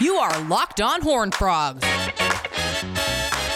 You 0.00 0.16
are 0.16 0.42
Locked 0.44 0.80
On 0.80 1.00
Horn 1.00 1.30
Frogs, 1.30 1.86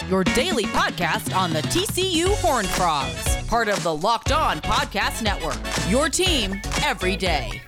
your 0.08 0.22
daily 0.22 0.64
podcast 0.64 1.36
on 1.36 1.52
the 1.52 1.60
TCU 1.62 2.28
Horn 2.36 2.64
Frogs, 2.66 3.36
part 3.46 3.68
of 3.68 3.82
the 3.82 3.94
Locked 3.94 4.32
On 4.32 4.60
Podcast 4.60 5.22
Network. 5.22 5.58
Your 5.90 6.08
team 6.08 6.60
every 6.84 7.16
day. 7.16 7.60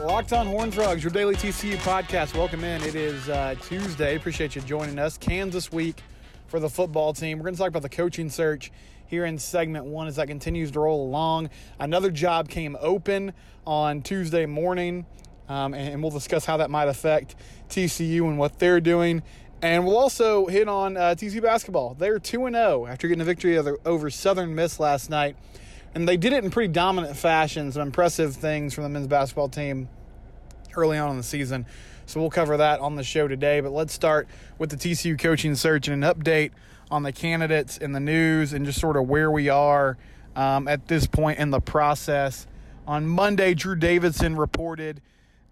Locked 0.00 0.32
on 0.32 0.46
Horn 0.46 0.70
Frogs, 0.70 1.02
your 1.04 1.12
daily 1.12 1.36
TCU 1.36 1.76
podcast. 1.76 2.36
Welcome 2.36 2.64
in. 2.64 2.82
It 2.82 2.94
is 2.94 3.28
uh, 3.28 3.54
Tuesday. 3.62 4.16
Appreciate 4.16 4.54
you 4.56 4.62
joining 4.62 4.98
us. 4.98 5.16
Kansas 5.16 5.70
week 5.70 6.02
for 6.48 6.60
the 6.60 6.68
football 6.68 7.12
team. 7.12 7.38
We're 7.38 7.44
going 7.44 7.54
to 7.54 7.58
talk 7.58 7.68
about 7.68 7.82
the 7.82 7.88
coaching 7.88 8.28
search 8.28 8.70
here 9.06 9.24
in 9.24 9.38
segment 9.38 9.84
one 9.84 10.08
as 10.08 10.16
that 10.16 10.26
continues 10.26 10.70
to 10.72 10.80
roll 10.80 11.06
along. 11.06 11.50
Another 11.78 12.10
job 12.10 12.48
came 12.48 12.76
open 12.80 13.32
on 13.66 14.02
Tuesday 14.02 14.44
morning 14.44 15.06
um, 15.48 15.74
and, 15.74 16.02
we'll 16.02 16.10
discuss 16.10 16.44
how 16.44 16.56
that 16.58 16.70
might 16.70 16.88
affect 16.88 17.34
TCU 17.68 18.22
and 18.22 18.38
what 18.38 18.58
they're 18.58 18.80
doing. 18.80 19.22
And 19.60 19.86
we'll 19.86 19.96
also 19.96 20.46
hit 20.46 20.68
on 20.68 20.96
uh, 20.96 21.14
TCU 21.16 21.42
basketball. 21.42 21.94
They're 21.94 22.18
2 22.18 22.48
0 22.50 22.86
after 22.86 23.08
getting 23.08 23.22
a 23.22 23.24
victory 23.24 23.56
over, 23.58 23.78
over 23.84 24.10
Southern 24.10 24.54
Miss 24.54 24.80
last 24.80 25.10
night. 25.10 25.36
And 25.94 26.08
they 26.08 26.16
did 26.16 26.32
it 26.32 26.44
in 26.44 26.50
pretty 26.50 26.72
dominant 26.72 27.16
fashion, 27.16 27.70
some 27.72 27.82
impressive 27.82 28.34
things 28.34 28.74
from 28.74 28.84
the 28.84 28.90
men's 28.90 29.06
basketball 29.06 29.48
team 29.48 29.88
early 30.76 30.98
on 30.98 31.10
in 31.10 31.16
the 31.16 31.22
season. 31.22 31.66
So 32.06 32.20
we'll 32.20 32.30
cover 32.30 32.56
that 32.56 32.80
on 32.80 32.96
the 32.96 33.04
show 33.04 33.28
today. 33.28 33.60
But 33.60 33.72
let's 33.72 33.92
start 33.92 34.28
with 34.58 34.70
the 34.70 34.76
TCU 34.76 35.18
coaching 35.18 35.54
search 35.54 35.88
and 35.88 36.04
an 36.04 36.14
update 36.14 36.50
on 36.90 37.02
the 37.02 37.12
candidates 37.12 37.78
and 37.78 37.94
the 37.94 38.00
news 38.00 38.52
and 38.52 38.66
just 38.66 38.80
sort 38.80 38.96
of 38.96 39.08
where 39.08 39.30
we 39.30 39.48
are 39.48 39.96
um, 40.36 40.68
at 40.68 40.88
this 40.88 41.06
point 41.06 41.38
in 41.38 41.50
the 41.50 41.60
process. 41.60 42.46
On 42.86 43.06
Monday, 43.06 43.54
Drew 43.54 43.76
Davidson 43.76 44.36
reported 44.36 45.00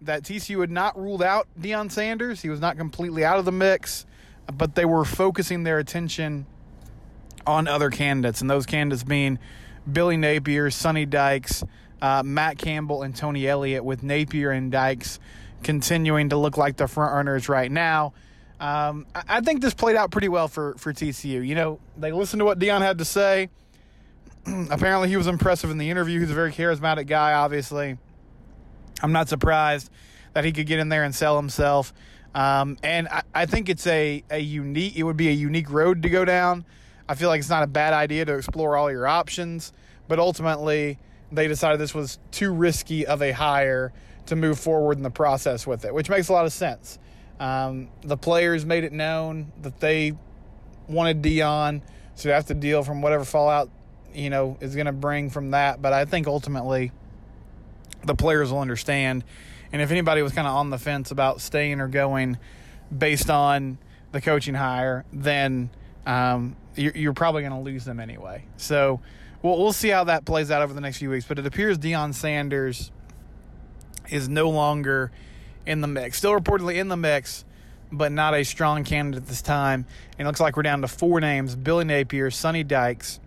that 0.05 0.23
TCU 0.23 0.59
had 0.61 0.71
not 0.71 0.99
ruled 0.99 1.21
out 1.21 1.47
Deion 1.59 1.91
Sanders. 1.91 2.41
He 2.41 2.49
was 2.49 2.59
not 2.59 2.77
completely 2.77 3.23
out 3.23 3.39
of 3.39 3.45
the 3.45 3.51
mix, 3.51 4.05
but 4.53 4.75
they 4.75 4.85
were 4.85 5.05
focusing 5.05 5.63
their 5.63 5.79
attention 5.79 6.45
on 7.45 7.67
other 7.67 7.89
candidates, 7.89 8.41
and 8.41 8.49
those 8.49 8.65
candidates 8.65 9.03
being 9.03 9.39
Billy 9.91 10.17
Napier, 10.17 10.69
Sonny 10.69 11.05
Dykes, 11.05 11.63
uh, 12.01 12.23
Matt 12.23 12.57
Campbell, 12.57 13.03
and 13.03 13.15
Tony 13.15 13.47
Elliott, 13.47 13.83
with 13.83 14.03
Napier 14.03 14.51
and 14.51 14.71
Dykes 14.71 15.19
continuing 15.63 16.29
to 16.29 16.37
look 16.37 16.57
like 16.57 16.77
the 16.77 16.87
front 16.87 17.13
runners 17.13 17.49
right 17.49 17.71
now. 17.71 18.13
Um, 18.59 19.07
I 19.15 19.41
think 19.41 19.61
this 19.61 19.73
played 19.73 19.95
out 19.95 20.11
pretty 20.11 20.29
well 20.29 20.47
for, 20.47 20.75
for 20.77 20.93
TCU. 20.93 21.45
You 21.45 21.55
know, 21.55 21.79
they 21.97 22.11
listened 22.11 22.39
to 22.39 22.45
what 22.45 22.59
Deion 22.59 22.79
had 22.79 22.99
to 22.99 23.05
say. 23.05 23.49
Apparently, 24.69 25.09
he 25.09 25.17
was 25.17 25.27
impressive 25.27 25.69
in 25.69 25.77
the 25.77 25.89
interview. 25.89 26.19
He's 26.19 26.31
a 26.31 26.35
very 26.35 26.51
charismatic 26.51 27.07
guy, 27.07 27.33
obviously. 27.33 27.97
I'm 29.01 29.11
not 29.11 29.29
surprised 29.29 29.89
that 30.33 30.45
he 30.45 30.51
could 30.51 30.65
get 30.65 30.79
in 30.79 30.89
there 30.89 31.03
and 31.03 31.13
sell 31.13 31.35
himself. 31.35 31.93
Um, 32.35 32.77
and 32.83 33.07
I, 33.07 33.23
I, 33.33 33.45
think 33.45 33.69
it's 33.69 33.85
a, 33.85 34.23
a 34.31 34.39
unique, 34.39 34.95
it 34.95 35.03
would 35.03 35.17
be 35.17 35.29
a 35.29 35.33
unique 35.33 35.69
road 35.69 36.01
to 36.03 36.09
go 36.09 36.25
down. 36.25 36.65
I 37.07 37.15
feel 37.15 37.29
like 37.29 37.39
it's 37.39 37.49
not 37.49 37.63
a 37.63 37.67
bad 37.67 37.93
idea 37.93 38.25
to 38.25 38.35
explore 38.35 38.75
all 38.75 38.89
your 38.89 39.05
options, 39.05 39.71
but 40.07 40.17
ultimately 40.17 40.97
they 41.31 41.47
decided 41.47 41.79
this 41.79 41.93
was 41.93 42.17
too 42.31 42.51
risky 42.51 43.05
of 43.05 43.21
a 43.21 43.31
hire 43.31 43.93
to 44.27 44.35
move 44.35 44.57
forward 44.57 44.97
in 44.97 45.03
the 45.03 45.11
process 45.11 45.67
with 45.67 45.85
it, 45.85 45.93
which 45.93 46.09
makes 46.09 46.29
a 46.29 46.33
lot 46.33 46.45
of 46.45 46.53
sense. 46.53 46.97
Um, 47.39 47.89
the 48.01 48.17
players 48.17 48.65
made 48.65 48.83
it 48.83 48.93
known 48.93 49.51
that 49.61 49.79
they 49.79 50.13
wanted 50.87 51.21
Deion, 51.21 51.81
so 52.15 52.29
they 52.29 52.33
have 52.33 52.47
to 52.47 52.53
deal 52.53 52.83
from 52.83 53.01
whatever 53.01 53.25
fallout 53.25 53.69
you 54.13 54.29
know 54.29 54.57
is 54.61 54.75
going 54.75 54.85
to 54.85 54.91
bring 54.91 55.29
from 55.29 55.51
that. 55.51 55.81
But 55.81 55.93
I 55.93 56.05
think 56.05 56.27
ultimately 56.27 56.91
the 58.05 58.15
players 58.15 58.51
will 58.51 58.59
understand. 58.59 59.23
And 59.71 59.81
if 59.81 59.91
anybody 59.91 60.21
was 60.21 60.33
kind 60.33 60.47
of 60.47 60.53
on 60.53 60.69
the 60.69 60.77
fence 60.77 61.11
about 61.11 61.41
staying 61.41 61.79
or 61.79 61.87
going 61.87 62.37
based 62.95 63.29
on 63.29 63.77
the 64.11 64.21
coaching 64.21 64.53
hire, 64.53 65.05
then 65.11 65.69
um, 66.05 66.55
you're, 66.75 66.95
you're, 66.95 67.13
probably 67.13 67.41
going 67.41 67.53
to 67.53 67.59
lose 67.59 67.85
them 67.85 67.99
anyway. 67.99 68.45
So 68.57 69.01
we'll, 69.41 69.57
we'll 69.57 69.73
see 69.73 69.89
how 69.89 70.03
that 70.05 70.25
plays 70.25 70.51
out 70.51 70.61
over 70.61 70.73
the 70.73 70.81
next 70.81 70.97
few 70.97 71.09
weeks. 71.09 71.25
But 71.25 71.39
it 71.39 71.45
appears 71.45 71.77
Deion 71.77 72.13
Sanders 72.13 72.91
is 74.09 74.29
no 74.29 74.49
longer 74.49 75.11
in 75.65 75.81
the 75.81 75.87
mix. 75.87 76.17
Still 76.17 76.37
reportedly 76.37 76.75
in 76.75 76.89
the 76.89 76.97
mix, 76.97 77.45
but 77.91 78.11
not 78.11 78.33
a 78.33 78.43
strong 78.43 78.83
candidate 78.83 79.23
at 79.23 79.27
this 79.27 79.41
time. 79.41 79.85
And 80.17 80.25
it 80.25 80.29
looks 80.29 80.39
like 80.39 80.57
we're 80.57 80.63
down 80.63 80.81
to 80.81 80.87
four 80.87 81.19
names 81.19 81.55
Billy 81.55 81.85
Napier, 81.85 82.29
Sonny 82.31 82.63
Dykes, 82.63 83.19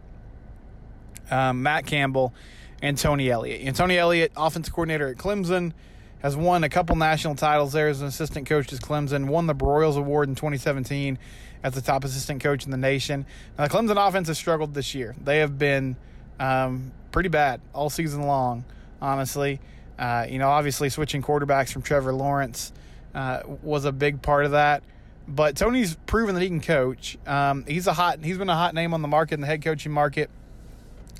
um, 1.30 1.62
Matt 1.62 1.86
Campbell, 1.86 2.34
and 2.82 2.98
Tony 2.98 3.30
Elliott. 3.30 3.62
And 3.62 3.74
Tony 3.74 3.98
Elliott, 3.98 4.32
offensive 4.36 4.74
coordinator 4.74 5.08
at 5.08 5.16
Clemson, 5.16 5.72
has 6.20 6.36
won 6.36 6.64
a 6.64 6.68
couple 6.68 6.96
national 6.96 7.34
titles 7.34 7.72
there 7.72 7.88
as 7.88 8.00
an 8.00 8.08
assistant 8.08 8.46
coach 8.46 8.72
at 8.72 8.80
Clemson, 8.80 9.26
won 9.26 9.46
the 9.46 9.54
Broyles 9.54 9.96
Award 9.96 10.28
in 10.28 10.34
2017 10.34 11.18
as 11.62 11.74
the 11.74 11.80
top 11.80 12.04
assistant 12.04 12.42
coach 12.42 12.64
in 12.64 12.70
the 12.70 12.76
nation. 12.76 13.26
Now, 13.58 13.66
the 13.66 13.74
Clemson 13.74 14.08
offense 14.08 14.28
has 14.28 14.38
struggled 14.38 14.74
this 14.74 14.94
year. 14.94 15.14
They 15.22 15.38
have 15.38 15.58
been 15.58 15.96
um, 16.38 16.92
pretty 17.12 17.28
bad 17.28 17.60
all 17.72 17.90
season 17.90 18.22
long, 18.22 18.64
honestly. 19.00 19.60
Uh, 19.98 20.26
you 20.28 20.38
know, 20.38 20.48
obviously 20.48 20.90
switching 20.90 21.22
quarterbacks 21.22 21.72
from 21.72 21.82
Trevor 21.82 22.12
Lawrence 22.12 22.72
uh, 23.14 23.40
was 23.62 23.84
a 23.84 23.92
big 23.92 24.22
part 24.22 24.44
of 24.44 24.50
that. 24.52 24.82
But 25.28 25.56
Tony's 25.56 25.96
proven 26.06 26.34
that 26.34 26.40
he 26.40 26.48
can 26.48 26.60
coach. 26.60 27.18
Um, 27.26 27.64
he's 27.66 27.86
a 27.86 27.92
hot. 27.92 28.22
He's 28.22 28.38
been 28.38 28.50
a 28.50 28.54
hot 28.54 28.74
name 28.74 28.94
on 28.94 29.02
the 29.02 29.08
market 29.08 29.34
in 29.34 29.40
the 29.40 29.46
head 29.48 29.62
coaching 29.62 29.90
market 29.90 30.30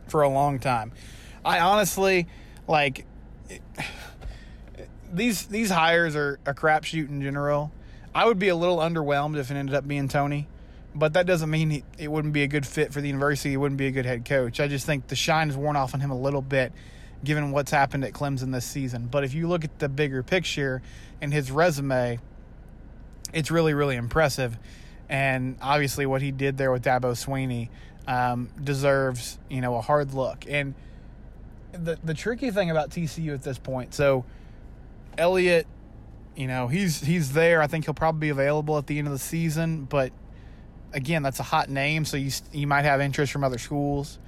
for 0.07 0.23
a 0.23 0.29
long 0.29 0.61
time. 0.61 0.93
I 1.47 1.61
honestly 1.61 2.27
like 2.67 3.07
these 5.13 5.47
these 5.47 5.71
hires 5.71 6.17
are 6.17 6.41
a 6.45 6.53
crapshoot 6.53 7.09
in 7.09 7.23
general. 7.23 7.71
I 8.13 8.27
would 8.27 8.39
be 8.39 8.49
a 8.49 8.57
little 8.57 8.79
underwhelmed 8.79 9.39
if 9.39 9.51
it 9.51 9.55
ended 9.55 9.75
up 9.75 9.87
being 9.87 10.09
Tony, 10.09 10.49
but 10.95 11.13
that 11.13 11.25
doesn't 11.27 11.49
mean 11.49 11.71
he, 11.71 11.85
it 11.99 12.11
wouldn't 12.11 12.35
be 12.35 12.43
a 12.43 12.49
good 12.49 12.67
fit 12.67 12.93
for 12.93 13.01
the 13.01 13.07
university. 13.07 13.51
He 13.51 13.57
wouldn't 13.57 13.79
be 13.79 13.87
a 13.87 13.93
good 13.93 14.07
head 14.07 14.25
coach. 14.25 14.59
I 14.59 14.67
just 14.67 14.87
think 14.87 15.07
the 15.07 15.15
shine 15.15 15.49
has 15.49 15.57
worn 15.57 15.77
off 15.77 15.95
on 15.95 16.01
him 16.01 16.11
a 16.11 16.19
little 16.19 16.43
bit, 16.43 16.73
given 17.23 17.53
what's 17.53 17.71
happened 17.71 18.05
at 18.05 18.13
Clemson 18.13 18.53
this 18.53 18.65
season. 18.65 19.07
But 19.07 19.23
if 19.23 19.33
you 19.33 19.47
look 19.47 19.65
at 19.65 19.79
the 19.79 19.89
bigger 19.89 20.25
picture 20.25 20.83
and 21.21 21.33
his 21.33 21.53
resume, 21.53 22.19
it's 23.33 23.53
really 23.53 23.73
really 23.73 23.95
impressive. 23.95 24.59
And 25.09 25.59
obviously, 25.63 26.07
what 26.07 26.23
he 26.23 26.33
did 26.33 26.59
there 26.59 26.73
with 26.73 26.83
Dabo 26.83 27.13
Swinney 27.13 27.69
um, 28.09 28.49
deserves 28.63 29.39
you 29.49 29.61
know 29.61 29.77
a 29.77 29.81
hard 29.81 30.13
look 30.13 30.45
and 30.49 30.75
the 31.77 31.99
the 32.03 32.15
tricky 32.15 32.51
thing 32.51 32.71
about 32.71 32.91
TCU 32.91 33.35
at 33.35 33.43
this 33.43 33.59
point. 33.59 33.95
So 33.95 34.25
Elliott, 35.19 35.67
you 36.35 36.47
know, 36.47 36.69
he's 36.69 37.01
he's 37.01 37.33
there. 37.33 37.63
I 37.63 37.67
think 37.67 37.85
he'll 37.85 37.95
probably 37.95 38.21
be 38.21 38.29
available 38.31 38.79
at 38.79 38.87
the 38.87 38.99
end 38.99 39.07
of 39.09 39.13
the 39.13 39.19
season, 39.19 39.85
but 39.85 40.13
again, 40.93 41.23
that's 41.23 41.41
a 41.41 41.45
hot 41.45 41.69
name, 41.69 42.05
so 42.05 42.17
you 42.17 42.31
you 42.53 42.67
might 42.67 42.85
have 42.85 43.01
interest 43.01 43.33
from 43.33 43.45
other 43.45 43.59
schools. 43.59 44.19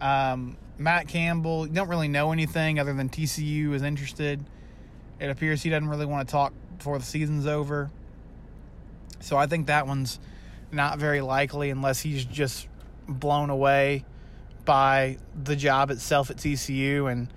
Um, 0.00 0.56
Matt 0.78 1.08
Campbell, 1.08 1.66
you 1.66 1.72
don't 1.72 1.88
really 1.88 2.08
know 2.08 2.32
anything 2.32 2.78
other 2.78 2.92
than 2.92 3.08
TCU 3.08 3.72
is 3.72 3.82
interested. 3.82 4.44
It 5.18 5.30
appears 5.30 5.62
he 5.62 5.70
doesn't 5.70 5.88
really 5.88 6.06
want 6.06 6.28
to 6.28 6.32
talk 6.32 6.52
before 6.76 6.98
the 6.98 7.04
season's 7.04 7.46
over. 7.46 7.90
So 9.20 9.36
I 9.36 9.46
think 9.46 9.68
that 9.68 9.86
one's 9.86 10.20
not 10.70 10.98
very 10.98 11.22
likely 11.22 11.70
unless 11.70 12.00
he's 12.00 12.24
just 12.24 12.68
blown 13.08 13.50
away 13.50 14.04
by 14.66 15.16
the 15.42 15.56
job 15.56 15.90
itself 15.90 16.30
at 16.30 16.36
TCU 16.36 17.10
and 17.10 17.28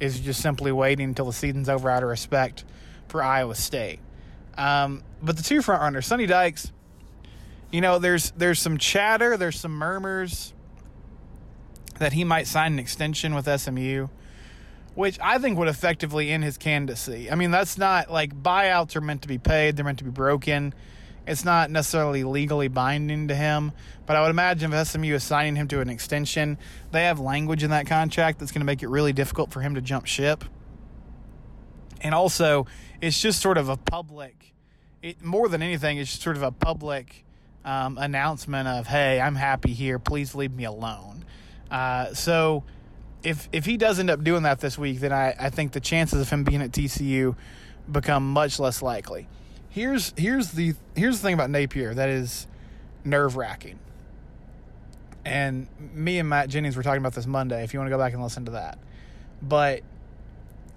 is 0.00 0.18
just 0.18 0.40
simply 0.40 0.72
waiting 0.72 1.08
until 1.08 1.26
the 1.26 1.32
season's 1.32 1.68
over 1.68 1.88
out 1.88 2.02
of 2.02 2.08
respect 2.08 2.64
for 3.06 3.22
Iowa 3.22 3.54
State. 3.54 4.00
Um, 4.56 5.04
but 5.22 5.36
the 5.36 5.42
two 5.42 5.62
front 5.62 5.82
runners, 5.82 6.06
Sonny 6.06 6.26
Dykes, 6.26 6.72
you 7.70 7.80
know, 7.80 7.98
there's 7.98 8.32
there's 8.32 8.58
some 8.58 8.78
chatter, 8.78 9.36
there's 9.36 9.58
some 9.60 9.72
murmurs 9.72 10.52
that 11.98 12.12
he 12.12 12.24
might 12.24 12.46
sign 12.46 12.72
an 12.72 12.78
extension 12.78 13.34
with 13.34 13.46
SMU, 13.60 14.08
which 14.94 15.18
I 15.20 15.38
think 15.38 15.58
would 15.58 15.68
effectively 15.68 16.30
end 16.30 16.44
his 16.44 16.56
candidacy. 16.56 17.30
I 17.30 17.34
mean, 17.34 17.50
that's 17.50 17.76
not 17.76 18.10
like 18.10 18.34
buyouts 18.34 18.96
are 18.96 19.00
meant 19.00 19.22
to 19.22 19.28
be 19.28 19.38
paid, 19.38 19.76
they're 19.76 19.84
meant 19.84 19.98
to 19.98 20.04
be 20.04 20.10
broken. 20.10 20.74
It's 21.28 21.44
not 21.44 21.70
necessarily 21.70 22.24
legally 22.24 22.68
binding 22.68 23.28
to 23.28 23.34
him, 23.34 23.72
but 24.06 24.16
I 24.16 24.22
would 24.22 24.30
imagine 24.30 24.72
if 24.72 24.88
SMU 24.88 25.14
is 25.14 25.22
signing 25.22 25.56
him 25.56 25.68
to 25.68 25.80
an 25.80 25.90
extension, 25.90 26.56
they 26.90 27.04
have 27.04 27.20
language 27.20 27.62
in 27.62 27.70
that 27.70 27.86
contract 27.86 28.38
that's 28.38 28.50
going 28.50 28.62
to 28.62 28.66
make 28.66 28.82
it 28.82 28.88
really 28.88 29.12
difficult 29.12 29.52
for 29.52 29.60
him 29.60 29.74
to 29.74 29.82
jump 29.82 30.06
ship. 30.06 30.42
And 32.00 32.14
also, 32.14 32.66
it's 33.02 33.20
just 33.20 33.42
sort 33.42 33.58
of 33.58 33.68
a 33.68 33.76
public, 33.76 34.54
it, 35.02 35.22
more 35.22 35.48
than 35.48 35.62
anything, 35.62 35.98
it's 35.98 36.10
just 36.10 36.22
sort 36.22 36.36
of 36.36 36.42
a 36.42 36.52
public 36.52 37.26
um, 37.62 37.98
announcement 37.98 38.66
of, 38.66 38.86
hey, 38.86 39.20
I'm 39.20 39.34
happy 39.34 39.74
here. 39.74 39.98
Please 39.98 40.34
leave 40.34 40.54
me 40.54 40.64
alone. 40.64 41.26
Uh, 41.70 42.14
so 42.14 42.64
if 43.22 43.48
if 43.52 43.66
he 43.66 43.76
does 43.76 43.98
end 43.98 44.08
up 44.08 44.24
doing 44.24 44.44
that 44.44 44.60
this 44.60 44.78
week, 44.78 45.00
then 45.00 45.12
I, 45.12 45.34
I 45.38 45.50
think 45.50 45.72
the 45.72 45.80
chances 45.80 46.22
of 46.22 46.30
him 46.30 46.44
being 46.44 46.62
at 46.62 46.70
TCU 46.70 47.36
become 47.90 48.32
much 48.32 48.58
less 48.58 48.80
likely 48.80 49.28
here's 49.70 50.12
here's 50.16 50.52
the 50.52 50.74
here's 50.94 51.18
the 51.18 51.22
thing 51.22 51.34
about 51.34 51.50
Napier 51.50 51.94
that 51.94 52.08
is 52.08 52.46
nerve 53.04 53.36
wracking. 53.36 53.78
And 55.24 55.66
me 55.94 56.18
and 56.18 56.28
Matt 56.28 56.48
Jennings 56.48 56.76
were 56.76 56.82
talking 56.82 57.00
about 57.00 57.14
this 57.14 57.26
Monday. 57.26 57.62
If 57.62 57.74
you 57.74 57.80
want 57.80 57.88
to 57.88 57.94
go 57.94 57.98
back 57.98 58.14
and 58.14 58.22
listen 58.22 58.46
to 58.46 58.52
that, 58.52 58.78
but 59.42 59.82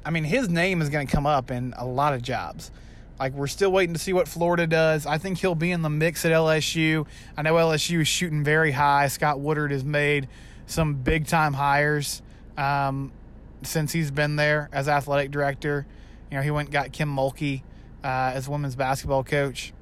I 0.04 0.10
mean, 0.10 0.24
his 0.24 0.50
name 0.50 0.82
is 0.82 0.90
going 0.90 1.08
to 1.08 1.12
come 1.14 1.26
up 1.26 1.52
in 1.52 1.74
a 1.78 1.86
lot 1.86 2.14
of 2.14 2.22
jobs. 2.22 2.72
Like 3.20 3.34
we're 3.34 3.48
still 3.48 3.72
waiting 3.72 3.94
to 3.94 4.00
see 4.00 4.14
what 4.14 4.28
Florida 4.28 4.66
does. 4.66 5.06
I 5.06 5.20
think 5.20 5.38
he'll 5.38 5.56
be 5.56 5.72
in 5.72 5.84
the 5.84 5.90
mix 5.90 6.26
at 6.26 6.32
LSU. 6.32 7.06
I 7.38 7.44
know 7.44 7.54
LSU 7.54 8.02
is 8.02 8.08
shooting 8.08 8.44
very 8.44 8.72
high. 8.72 9.08
Scott 9.08 9.40
Woodward 9.40 9.72
has 9.72 9.86
made 9.86 10.28
some 10.66 10.96
big 10.96 11.28
time 11.28 11.54
hires 11.54 12.22
um, 12.58 13.12
since 13.62 13.92
he's 13.92 14.10
been 14.10 14.38
there 14.38 14.70
as 14.72 14.88
athletic 14.90 15.30
director. 15.30 15.86
You 16.32 16.38
know, 16.38 16.44
he 16.44 16.50
went 16.50 16.70
and 16.70 16.74
got 16.74 16.92
Kim 16.92 17.16
Mulkey 17.16 17.62
uh, 18.04 18.32
as 18.34 18.48
women's 18.50 18.76
basketball 18.76 19.24
coach 19.24 19.74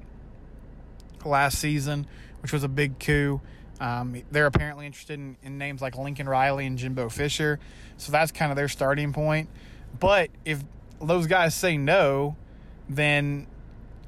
last 1.24 1.58
season, 1.58 2.06
which 2.42 2.52
was 2.52 2.64
a 2.64 2.68
big 2.68 2.98
coup. 2.98 3.40
Um, 3.80 4.22
they're 4.30 4.46
apparently 4.46 4.86
interested 4.86 5.18
in, 5.18 5.36
in, 5.42 5.56
names 5.56 5.80
like 5.80 5.96
Lincoln 5.96 6.28
Riley 6.28 6.66
and 6.66 6.76
Jimbo 6.76 7.08
Fisher. 7.08 7.58
So 7.96 8.12
that's 8.12 8.30
kind 8.30 8.52
of 8.52 8.56
their 8.56 8.68
starting 8.68 9.12
point. 9.14 9.48
But 9.98 10.30
if 10.44 10.62
those 11.00 11.26
guys 11.26 11.54
say 11.54 11.78
no, 11.78 12.36
then 12.88 13.46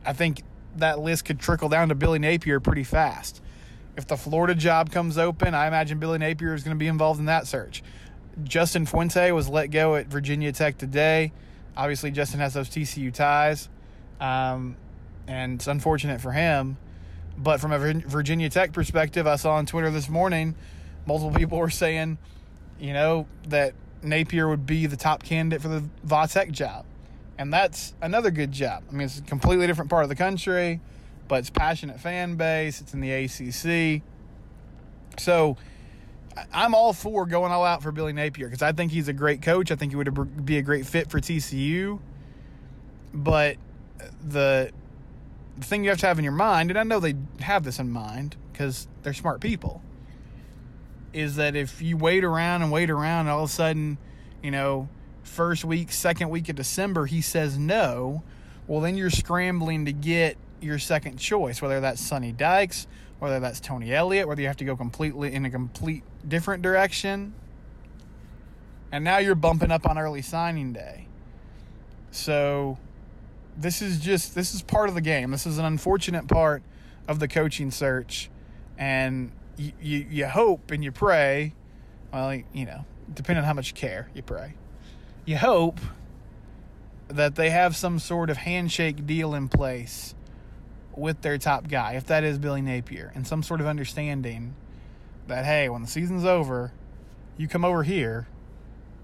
I 0.04 0.12
think 0.12 0.42
that 0.76 0.98
list 0.98 1.24
could 1.24 1.40
trickle 1.40 1.68
down 1.68 1.88
to 1.88 1.94
Billy 1.94 2.18
Napier 2.18 2.60
pretty 2.60 2.84
fast. 2.84 3.40
If 3.96 4.06
the 4.06 4.16
Florida 4.16 4.54
job 4.54 4.90
comes 4.90 5.18
open, 5.18 5.54
I 5.54 5.66
imagine 5.66 5.98
Billy 5.98 6.18
Napier 6.18 6.54
is 6.54 6.62
going 6.64 6.76
to 6.76 6.78
be 6.78 6.88
involved 6.88 7.20
in 7.20 7.26
that 7.26 7.46
search. 7.46 7.82
Justin 8.44 8.86
Fuente 8.86 9.32
was 9.32 9.48
let 9.48 9.66
go 9.66 9.96
at 9.96 10.06
Virginia 10.06 10.52
Tech 10.52 10.78
today. 10.78 11.32
Obviously, 11.76 12.10
Justin 12.10 12.40
has 12.40 12.54
those 12.54 12.68
TCU 12.68 13.12
ties, 13.12 13.68
um, 14.22 14.76
and 15.26 15.54
it's 15.54 15.66
unfortunate 15.66 16.20
for 16.20 16.30
him. 16.30 16.78
But 17.36 17.60
from 17.60 17.72
a 17.72 17.78
Virginia 17.78 18.48
Tech 18.48 18.72
perspective, 18.72 19.26
I 19.26 19.36
saw 19.36 19.54
on 19.54 19.66
Twitter 19.66 19.90
this 19.90 20.08
morning, 20.08 20.54
multiple 21.06 21.36
people 21.36 21.58
were 21.58 21.70
saying, 21.70 22.18
you 22.78 22.92
know, 22.92 23.26
that 23.48 23.74
Napier 24.02 24.48
would 24.48 24.64
be 24.64 24.86
the 24.86 24.96
top 24.96 25.24
candidate 25.24 25.60
for 25.60 25.68
the 25.68 25.84
Va 26.04 26.28
Tech 26.28 26.52
job. 26.52 26.86
And 27.36 27.52
that's 27.52 27.94
another 28.00 28.30
good 28.30 28.52
job. 28.52 28.84
I 28.88 28.92
mean, 28.92 29.02
it's 29.02 29.18
a 29.18 29.22
completely 29.22 29.66
different 29.66 29.90
part 29.90 30.04
of 30.04 30.08
the 30.08 30.14
country, 30.14 30.80
but 31.26 31.40
it's 31.40 31.50
passionate 31.50 31.98
fan 31.98 32.36
base. 32.36 32.80
It's 32.80 32.94
in 32.94 33.00
the 33.00 33.10
ACC. 33.10 34.02
So 35.18 35.56
I'm 36.52 36.74
all 36.74 36.92
for 36.92 37.26
going 37.26 37.50
all 37.50 37.64
out 37.64 37.82
for 37.82 37.90
Billy 37.90 38.12
Napier 38.12 38.46
because 38.46 38.62
I 38.62 38.72
think 38.72 38.92
he's 38.92 39.08
a 39.08 39.12
great 39.12 39.42
coach. 39.42 39.72
I 39.72 39.76
think 39.76 39.90
he 39.90 39.96
would 39.96 40.44
be 40.44 40.58
a 40.58 40.62
great 40.62 40.86
fit 40.86 41.10
for 41.10 41.18
TCU. 41.18 41.98
But 43.14 43.56
the 44.26 44.70
the 45.58 45.64
thing 45.64 45.84
you 45.84 45.90
have 45.90 45.98
to 46.00 46.06
have 46.06 46.18
in 46.18 46.24
your 46.24 46.32
mind, 46.32 46.70
and 46.70 46.78
I 46.78 46.82
know 46.82 46.98
they 46.98 47.14
have 47.40 47.64
this 47.64 47.78
in 47.78 47.90
mind 47.90 48.36
because 48.52 48.86
they're 49.02 49.12
smart 49.12 49.40
people, 49.40 49.82
is 51.12 51.36
that 51.36 51.54
if 51.54 51.82
you 51.82 51.96
wait 51.96 52.24
around 52.24 52.62
and 52.62 52.72
wait 52.72 52.90
around, 52.90 53.20
and 53.20 53.30
all 53.30 53.44
of 53.44 53.50
a 53.50 53.52
sudden, 53.52 53.98
you 54.42 54.50
know, 54.50 54.88
first 55.22 55.64
week, 55.64 55.92
second 55.92 56.30
week 56.30 56.48
of 56.48 56.56
December, 56.56 57.06
he 57.06 57.20
says 57.20 57.58
no, 57.58 58.22
well, 58.66 58.80
then 58.80 58.96
you're 58.96 59.10
scrambling 59.10 59.84
to 59.84 59.92
get 59.92 60.36
your 60.60 60.78
second 60.78 61.18
choice, 61.18 61.60
whether 61.60 61.80
that's 61.80 62.00
Sonny 62.00 62.32
Dykes, 62.32 62.86
whether 63.18 63.40
that's 63.40 63.60
Tony 63.60 63.92
Elliott, 63.92 64.26
whether 64.26 64.40
you 64.40 64.46
have 64.46 64.56
to 64.58 64.64
go 64.64 64.76
completely 64.76 65.32
in 65.32 65.44
a 65.44 65.50
complete 65.50 66.02
different 66.26 66.62
direction. 66.62 67.34
And 68.90 69.04
now 69.04 69.18
you're 69.18 69.34
bumping 69.34 69.70
up 69.70 69.86
on 69.86 69.98
early 69.98 70.22
signing 70.22 70.72
day. 70.72 71.06
So 72.10 72.78
this 73.56 73.82
is 73.82 73.98
just 73.98 74.34
this 74.34 74.54
is 74.54 74.62
part 74.62 74.88
of 74.88 74.94
the 74.94 75.00
game. 75.00 75.30
This 75.30 75.46
is 75.46 75.58
an 75.58 75.64
unfortunate 75.64 76.28
part 76.28 76.62
of 77.08 77.18
the 77.18 77.28
coaching 77.28 77.70
search, 77.70 78.30
and 78.78 79.32
you 79.56 79.72
you, 79.80 80.06
you 80.10 80.26
hope 80.26 80.70
and 80.70 80.82
you 80.82 80.92
pray. 80.92 81.54
Well, 82.12 82.40
you 82.52 82.66
know, 82.66 82.84
depending 83.12 83.42
on 83.42 83.46
how 83.46 83.54
much 83.54 83.68
you 83.68 83.74
care, 83.74 84.08
you 84.14 84.22
pray. 84.22 84.54
You 85.24 85.36
hope 85.36 85.80
that 87.08 87.34
they 87.34 87.50
have 87.50 87.76
some 87.76 87.98
sort 87.98 88.30
of 88.30 88.38
handshake 88.38 89.06
deal 89.06 89.34
in 89.34 89.48
place 89.48 90.14
with 90.96 91.22
their 91.22 91.38
top 91.38 91.68
guy, 91.68 91.92
if 91.92 92.06
that 92.06 92.24
is 92.24 92.38
Billy 92.38 92.60
Napier, 92.60 93.12
and 93.14 93.26
some 93.26 93.42
sort 93.42 93.60
of 93.60 93.66
understanding 93.66 94.54
that 95.26 95.44
hey, 95.44 95.68
when 95.68 95.82
the 95.82 95.88
season's 95.88 96.24
over, 96.24 96.72
you 97.36 97.48
come 97.48 97.64
over 97.64 97.82
here 97.82 98.26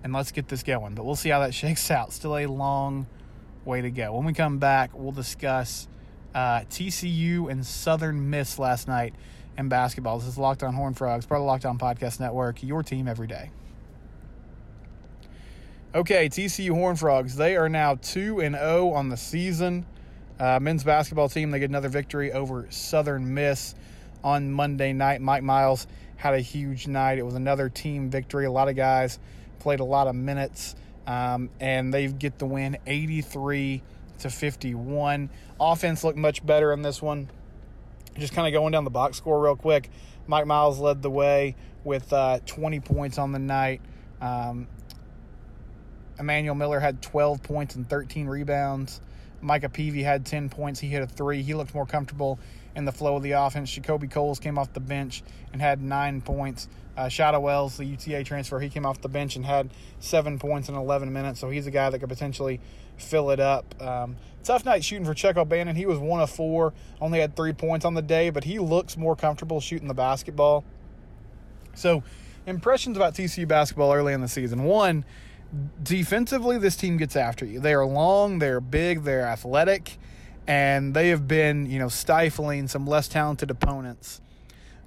and 0.03 0.13
let's 0.13 0.33
get 0.33 0.49
this 0.49 0.63
going. 0.63 0.95
But 0.95 1.05
we'll 1.05 1.17
see 1.17 1.31
how 1.31 1.41
that 1.41 1.55
shakes 1.55 1.91
out. 1.91 2.13
Still 2.13 2.37
a 2.37 2.47
long 2.47 3.07
way 3.69 3.83
to 3.83 3.91
go. 3.91 4.15
When 4.15 4.25
we 4.25 4.33
come 4.33 4.59
back, 4.59 4.91
we'll 4.95 5.13
discuss 5.13 5.87
uh, 6.35 6.61
TCU 6.71 7.51
and 7.51 7.65
Southern 7.65 8.31
Miss 8.31 8.59
last 8.59 8.89
night 8.89 9.15
in 9.59 9.69
basketball. 9.69 10.19
This 10.19 10.27
is 10.27 10.39
Locked 10.39 10.63
On 10.63 10.73
Horn 10.73 10.95
Frogs, 10.95 11.27
part 11.27 11.41
of 11.41 11.47
Locked 11.47 11.67
On 11.67 11.79
Podcast 11.79 12.19
Network, 12.19 12.63
your 12.63 12.83
team 12.83 13.07
every 13.07 13.27
day. 13.27 13.51
Okay, 15.95 16.29
TCU 16.29 16.71
Horn 16.71 16.97
Frogs, 16.97 17.37
they 17.37 17.57
are 17.57 17.69
now 17.69 17.97
2 17.97 18.41
and 18.41 18.55
0 18.55 18.91
on 18.93 19.11
the 19.11 19.17
season. 19.17 19.87
Uh, 20.41 20.59
men's 20.61 20.83
basketball 20.83 21.29
team, 21.29 21.51
they 21.51 21.59
get 21.59 21.69
another 21.69 21.89
victory 21.89 22.33
over 22.33 22.67
Southern 22.71 23.35
Miss 23.35 23.75
on 24.25 24.51
Monday 24.51 24.93
night. 24.93 25.21
Mike 25.21 25.43
Miles 25.43 25.87
had 26.17 26.35
a 26.35 26.41
huge 26.41 26.87
night. 26.87 27.19
It 27.19 27.23
was 27.23 27.35
another 27.35 27.69
team 27.69 28.09
victory. 28.09 28.47
A 28.47 28.51
lot 28.51 28.69
of 28.69 28.77
guys 28.77 29.19
played 29.59 29.81
a 29.81 29.85
lot 29.85 30.07
of 30.07 30.15
minutes 30.15 30.75
um, 31.09 31.49
and 31.59 31.93
they 31.93 32.07
get 32.07 32.39
the 32.39 32.45
win 32.45 32.77
83 32.87 33.83
to 34.21 34.31
51. 34.31 35.31
Offense 35.59 36.05
looked 36.05 36.19
much 36.19 36.45
better 36.45 36.73
in 36.73 36.83
this 36.83 37.01
one. 37.01 37.31
Just 38.19 38.35
kind 38.35 38.47
of 38.47 38.53
going 38.53 38.73
down 38.73 38.85
the 38.85 38.91
box 38.91 39.17
score 39.17 39.43
real 39.43 39.57
quick. 39.57 39.91
Mike 40.27 40.47
Miles 40.47 40.79
led 40.79 41.01
the 41.01 41.11
way 41.11 41.57
with 41.83 42.13
uh, 42.13 42.41
20 42.45 42.81
points 42.81 43.17
on 43.17 43.33
the 43.33 43.39
night. 43.39 43.81
Um, 44.21 44.69
Emmanuel 46.19 46.55
Miller 46.55 46.79
had 46.79 47.01
12 47.01 47.43
points 47.43 47.75
and 47.75 47.89
13 47.89 48.27
rebounds. 48.27 49.01
Micah 49.41 49.71
Peavy 49.71 50.03
had 50.03 50.27
10 50.27 50.51
points. 50.51 50.79
He 50.79 50.89
hit 50.89 51.03
a 51.03 51.07
three. 51.07 51.43
He 51.43 51.55
looked 51.55 51.75
more 51.75 51.87
comfortable 51.87 52.39
in 52.77 52.85
the 52.85 52.93
flow 52.93 53.17
of 53.17 53.23
the 53.23 53.33
offense. 53.33 53.71
JaKobe 53.71 54.11
Coles 54.11 54.41
came 54.41 54.59
off 54.59 54.75
the 54.75 54.81
bench 54.81 55.23
and 55.53 55.63
had 55.63 55.81
nine 55.81 56.21
points. 56.21 56.69
Uh, 56.99 57.03
Shahada 57.07 57.41
Wells, 57.41 57.77
the 57.77 57.85
UTA 57.85 58.25
transfer, 58.25 58.59
he 58.59 58.69
came 58.69 58.85
off 58.85 59.01
the 59.01 59.09
bench 59.09 59.37
and 59.37 59.47
had 59.47 59.71
seven 60.01 60.37
points 60.37 60.69
in 60.69 60.75
11 60.75 61.13
minutes, 61.13 61.39
so 61.39 61.49
he's 61.49 61.69
a 61.69 61.71
guy 61.71 61.91
that 61.91 62.01
could 62.01 62.09
potentially 62.09 62.59
fill 62.97 63.31
it 63.31 63.39
up. 63.39 63.81
Um, 63.81 64.17
tough 64.43 64.65
night 64.65 64.83
shooting 64.83 65.05
for 65.05 65.15
Chuck 65.15 65.37
O'Bannon. 65.37 65.77
He 65.77 65.87
was 65.87 66.01
one 66.01 66.21
of 66.21 66.29
four, 66.29 66.75
only 67.01 67.21
had 67.21 67.37
three 67.37 67.53
points 67.53 67.85
on 67.85 67.95
the 67.95 68.03
day, 68.03 68.31
but 68.31 68.43
he 68.43 68.59
looks 68.59 68.97
more 68.97 69.15
comfortable 69.15 69.61
shooting 69.61 69.87
the 69.87 69.95
basketball. 69.95 70.65
So, 71.77 72.03
impressions 72.47 72.97
about 72.97 73.15
TCU 73.15 73.47
basketball 73.47 73.93
early 73.93 74.13
in 74.13 74.21
the 74.21 74.27
season. 74.27 74.65
One, 74.65 75.05
defensively, 75.81 76.59
this 76.59 76.75
team 76.75 76.97
gets 76.97 77.15
after 77.15 77.47
you. 77.47 77.61
They 77.61 77.75
are 77.75 77.87
long, 77.87 78.41
they're 78.41 78.61
big, 78.61 79.05
they're 79.05 79.25
athletic, 79.25 79.99
and 80.49 80.95
they 80.95 81.11
have 81.11 81.29
been, 81.29 81.71
you 81.71 81.79
know, 81.79 81.89
stifling 81.89 82.67
some 82.67 82.89
less 82.89 83.07
talented 83.07 83.53
opponents 83.53 84.21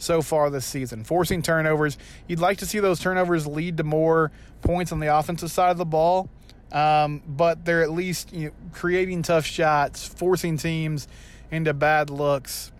so 0.01 0.21
far 0.21 0.49
this 0.49 0.65
season. 0.65 1.03
Forcing 1.03 1.41
turnovers. 1.41 1.97
You'd 2.27 2.39
like 2.39 2.59
to 2.59 2.65
see 2.65 2.79
those 2.79 2.99
turnovers 2.99 3.45
lead 3.47 3.77
to 3.77 3.83
more 3.83 4.31
points 4.61 4.91
on 4.91 4.99
the 4.99 5.15
offensive 5.15 5.51
side 5.51 5.71
of 5.71 5.77
the 5.77 5.85
ball. 5.85 6.29
Um, 6.71 7.21
but 7.27 7.65
they're 7.65 7.83
at 7.83 7.91
least 7.91 8.31
you 8.31 8.47
know, 8.47 8.51
creating 8.71 9.23
tough 9.23 9.45
shots, 9.45 10.07
forcing 10.07 10.57
teams 10.57 11.07
into 11.51 11.73
bad 11.73 12.09
looks, 12.09 12.71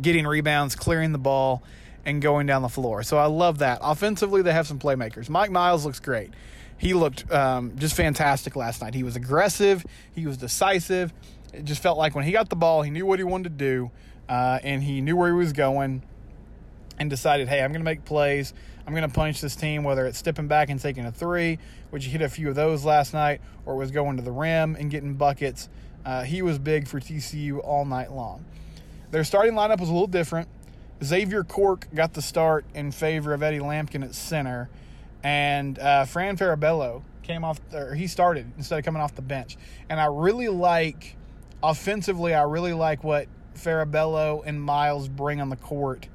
getting 0.00 0.26
rebounds, 0.26 0.76
clearing 0.76 1.12
the 1.12 1.18
ball, 1.18 1.62
and 2.04 2.20
going 2.20 2.46
down 2.46 2.62
the 2.62 2.68
floor. 2.68 3.02
So 3.02 3.16
I 3.16 3.26
love 3.26 3.58
that. 3.58 3.78
Offensively, 3.82 4.42
they 4.42 4.52
have 4.52 4.66
some 4.66 4.78
playmakers. 4.78 5.28
Mike 5.28 5.50
Miles 5.50 5.84
looks 5.86 6.00
great. 6.00 6.30
He 6.76 6.94
looked 6.94 7.30
um, 7.32 7.76
just 7.76 7.94
fantastic 7.94 8.54
last 8.54 8.82
night. 8.82 8.94
He 8.94 9.02
was 9.02 9.16
aggressive, 9.16 9.84
he 10.14 10.26
was 10.26 10.36
decisive. 10.36 11.12
It 11.52 11.64
just 11.64 11.82
felt 11.82 11.98
like 11.98 12.14
when 12.14 12.24
he 12.24 12.32
got 12.32 12.48
the 12.48 12.56
ball, 12.56 12.82
he 12.82 12.90
knew 12.90 13.04
what 13.04 13.18
he 13.18 13.24
wanted 13.24 13.58
to 13.58 13.64
do, 13.64 13.90
uh, 14.28 14.60
and 14.62 14.82
he 14.82 15.00
knew 15.00 15.16
where 15.16 15.28
he 15.28 15.34
was 15.34 15.52
going 15.52 16.02
and 17.00 17.08
decided, 17.08 17.48
hey, 17.48 17.62
I'm 17.62 17.72
going 17.72 17.80
to 17.80 17.84
make 17.84 18.04
plays. 18.04 18.52
I'm 18.86 18.92
going 18.92 19.08
to 19.08 19.14
punish 19.14 19.40
this 19.40 19.56
team, 19.56 19.82
whether 19.82 20.06
it's 20.06 20.18
stepping 20.18 20.46
back 20.46 20.68
and 20.68 20.78
taking 20.78 21.06
a 21.06 21.10
three, 21.10 21.58
which 21.88 22.04
he 22.04 22.10
hit 22.10 22.20
a 22.20 22.28
few 22.28 22.50
of 22.50 22.54
those 22.54 22.84
last 22.84 23.14
night, 23.14 23.40
or 23.64 23.74
was 23.76 23.90
going 23.90 24.18
to 24.18 24.22
the 24.22 24.30
rim 24.30 24.76
and 24.76 24.90
getting 24.90 25.14
buckets. 25.14 25.70
Uh, 26.04 26.22
he 26.22 26.42
was 26.42 26.58
big 26.58 26.86
for 26.86 27.00
TCU 27.00 27.64
all 27.64 27.86
night 27.86 28.12
long. 28.12 28.44
Their 29.10 29.24
starting 29.24 29.54
lineup 29.54 29.80
was 29.80 29.88
a 29.88 29.92
little 29.92 30.06
different. 30.06 30.48
Xavier 31.02 31.42
Cork 31.42 31.88
got 31.94 32.12
the 32.12 32.20
start 32.20 32.66
in 32.74 32.92
favor 32.92 33.32
of 33.32 33.42
Eddie 33.42 33.60
Lampkin 33.60 34.04
at 34.04 34.14
center, 34.14 34.68
and 35.22 35.78
uh, 35.78 36.04
Fran 36.04 36.36
Farabello 36.36 37.02
came 37.22 37.44
off, 37.44 37.60
or 37.72 37.94
he 37.94 38.06
started 38.06 38.52
instead 38.58 38.78
of 38.78 38.84
coming 38.84 39.00
off 39.00 39.14
the 39.14 39.22
bench. 39.22 39.56
And 39.88 39.98
I 39.98 40.06
really 40.06 40.48
like, 40.48 41.16
offensively, 41.62 42.34
I 42.34 42.42
really 42.42 42.74
like 42.74 43.02
what 43.02 43.26
Farabello 43.54 44.42
and 44.44 44.62
Miles 44.62 45.08
bring 45.08 45.40
on 45.40 45.48
the 45.48 45.56
court 45.56 46.06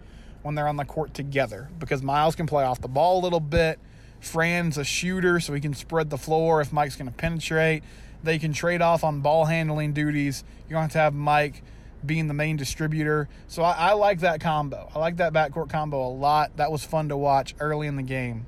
when 0.45 0.53
they're 0.53 0.67
on 0.67 0.77
the 0.77 0.85
court 0.85 1.11
together 1.15 1.69
because 1.79 2.03
Miles 2.03 2.35
can 2.35 2.45
play 2.45 2.63
off 2.63 2.79
the 2.79 2.87
ball 2.87 3.19
a 3.19 3.23
little 3.23 3.39
bit. 3.39 3.79
Fran's 4.19 4.77
a 4.77 4.83
shooter, 4.83 5.39
so 5.39 5.53
he 5.53 5.59
can 5.59 5.73
spread 5.73 6.11
the 6.11 6.19
floor 6.19 6.61
if 6.61 6.71
Mike's 6.71 6.95
going 6.95 7.07
to 7.09 7.13
penetrate. 7.13 7.83
They 8.23 8.37
can 8.37 8.53
trade 8.53 8.79
off 8.79 9.03
on 9.03 9.21
ball 9.21 9.45
handling 9.45 9.93
duties. 9.93 10.43
You're 10.69 10.77
going 10.79 10.89
to 10.89 10.99
have 10.99 11.15
Mike 11.15 11.63
being 12.05 12.27
the 12.27 12.35
main 12.35 12.57
distributor. 12.57 13.27
So 13.47 13.63
I, 13.63 13.71
I, 13.71 13.93
like 13.93 14.19
that 14.19 14.39
combo. 14.39 14.91
I 14.93 14.99
like 14.99 15.17
that 15.17 15.33
backcourt 15.33 15.69
combo 15.69 16.07
a 16.07 16.13
lot. 16.13 16.55
That 16.57 16.71
was 16.71 16.83
fun 16.83 17.09
to 17.09 17.17
watch 17.17 17.55
early 17.59 17.87
in 17.87 17.95
the 17.95 18.03
game. 18.03 18.45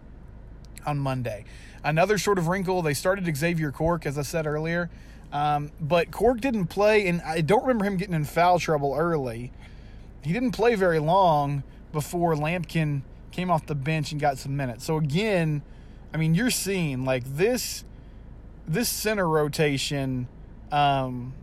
on 0.85 0.99
Monday. 0.99 1.45
Another 1.83 2.19
sort 2.19 2.37
of 2.37 2.47
wrinkle, 2.47 2.83
they 2.83 2.93
started 2.93 3.35
Xavier 3.35 3.71
Cork, 3.71 4.05
as 4.05 4.17
I 4.17 4.21
said 4.21 4.45
earlier, 4.45 4.89
um, 5.31 5.71
but 5.81 6.11
Cork 6.11 6.41
didn't 6.41 6.67
play, 6.67 7.07
and 7.07 7.21
I 7.21 7.41
don't 7.41 7.61
remember 7.61 7.85
him 7.85 7.97
getting 7.97 8.13
in 8.13 8.25
foul 8.25 8.59
trouble 8.59 8.95
early. 8.95 9.51
He 10.21 10.33
didn't 10.33 10.51
play 10.51 10.75
very 10.75 10.99
long 10.99 11.63
before 11.97 12.35
Lampkin 12.35 13.01
came 13.31 13.49
off 13.49 13.65
the 13.65 13.73
bench 13.73 14.11
and 14.11 14.21
got 14.21 14.37
some 14.37 14.55
minutes. 14.55 14.85
So 14.85 14.97
again, 14.97 15.63
I 16.13 16.17
mean, 16.17 16.35
you're 16.35 16.51
seeing 16.51 17.05
like 17.05 17.23
this 17.25 17.83
this 18.67 18.87
center 18.87 19.27
rotation. 19.27 20.27
Um, 20.71 21.33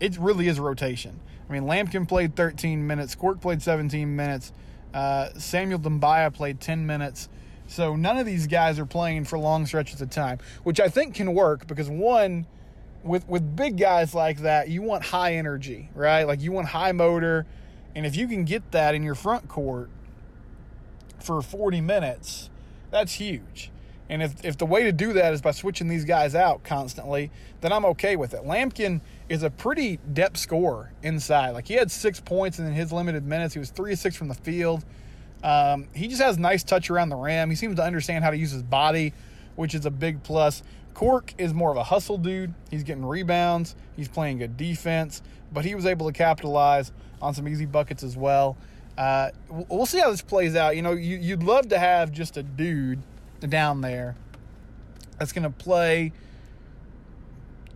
it 0.00 0.18
really 0.18 0.48
is 0.48 0.58
a 0.58 0.62
rotation. 0.62 1.20
I 1.48 1.52
mean, 1.52 1.62
Lampkin 1.62 2.08
played 2.08 2.34
13 2.34 2.84
minutes, 2.84 3.14
Cork 3.14 3.40
played 3.40 3.62
17 3.62 4.16
minutes, 4.16 4.52
uh, 4.92 5.28
Samuel 5.38 5.78
Doumbia 5.78 6.34
played 6.34 6.58
10 6.60 6.84
minutes. 6.88 7.28
So 7.68 7.94
none 7.94 8.18
of 8.18 8.26
these 8.26 8.48
guys 8.48 8.80
are 8.80 8.86
playing 8.86 9.26
for 9.26 9.38
long 9.38 9.64
stretches 9.64 10.00
of 10.00 10.10
time, 10.10 10.40
which 10.64 10.80
I 10.80 10.88
think 10.88 11.14
can 11.14 11.34
work 11.34 11.68
because 11.68 11.88
one, 11.88 12.46
with 13.04 13.28
with 13.28 13.54
big 13.54 13.78
guys 13.78 14.12
like 14.12 14.38
that, 14.38 14.70
you 14.70 14.82
want 14.82 15.04
high 15.04 15.34
energy, 15.34 15.88
right? 15.94 16.24
Like 16.24 16.40
you 16.40 16.50
want 16.50 16.66
high 16.66 16.90
motor, 16.90 17.46
and 17.94 18.04
if 18.04 18.16
you 18.16 18.26
can 18.26 18.44
get 18.44 18.72
that 18.72 18.96
in 18.96 19.04
your 19.04 19.14
front 19.14 19.46
court 19.46 19.88
for 21.22 21.42
40 21.42 21.80
minutes, 21.80 22.50
that's 22.90 23.14
huge. 23.14 23.70
And 24.08 24.22
if, 24.22 24.44
if 24.44 24.58
the 24.58 24.66
way 24.66 24.82
to 24.82 24.92
do 24.92 25.12
that 25.12 25.32
is 25.32 25.40
by 25.40 25.52
switching 25.52 25.86
these 25.86 26.04
guys 26.04 26.34
out 26.34 26.64
constantly, 26.64 27.30
then 27.60 27.72
I'm 27.72 27.84
okay 27.86 28.16
with 28.16 28.34
it. 28.34 28.42
Lampkin 28.42 29.00
is 29.28 29.44
a 29.44 29.50
pretty 29.50 29.98
depth 30.12 30.36
scorer 30.36 30.92
inside. 31.04 31.50
Like 31.50 31.68
he 31.68 31.74
had 31.74 31.92
six 31.92 32.18
points 32.18 32.58
in 32.58 32.72
his 32.72 32.92
limited 32.92 33.24
minutes. 33.24 33.54
He 33.54 33.60
was 33.60 33.70
three 33.70 33.92
of 33.92 34.00
six 34.00 34.16
from 34.16 34.26
the 34.26 34.34
field. 34.34 34.84
Um, 35.44 35.86
he 35.94 36.08
just 36.08 36.20
has 36.20 36.38
nice 36.38 36.64
touch 36.64 36.90
around 36.90 37.10
the 37.10 37.16
rim. 37.16 37.50
He 37.50 37.56
seems 37.56 37.76
to 37.76 37.84
understand 37.84 38.24
how 38.24 38.30
to 38.30 38.36
use 38.36 38.50
his 38.50 38.64
body, 38.64 39.14
which 39.54 39.76
is 39.76 39.86
a 39.86 39.90
big 39.92 40.24
plus. 40.24 40.64
Cork 40.92 41.32
is 41.38 41.54
more 41.54 41.70
of 41.70 41.76
a 41.76 41.84
hustle 41.84 42.18
dude. 42.18 42.52
He's 42.68 42.82
getting 42.82 43.04
rebounds. 43.04 43.76
He's 43.96 44.08
playing 44.08 44.38
good 44.38 44.56
defense, 44.56 45.22
but 45.52 45.64
he 45.64 45.76
was 45.76 45.86
able 45.86 46.06
to 46.06 46.12
capitalize 46.12 46.90
on 47.22 47.32
some 47.32 47.46
easy 47.46 47.64
buckets 47.64 48.02
as 48.02 48.16
well. 48.16 48.56
Uh, 49.00 49.30
we'll 49.70 49.86
see 49.86 49.98
how 49.98 50.10
this 50.10 50.20
plays 50.20 50.54
out. 50.54 50.76
You 50.76 50.82
know, 50.82 50.92
you, 50.92 51.16
you'd 51.16 51.42
love 51.42 51.70
to 51.70 51.78
have 51.78 52.12
just 52.12 52.36
a 52.36 52.42
dude 52.42 53.00
down 53.40 53.80
there 53.80 54.14
that's 55.18 55.32
going 55.32 55.44
to 55.44 55.48
play 55.48 56.12